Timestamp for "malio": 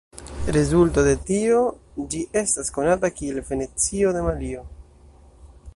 4.31-4.65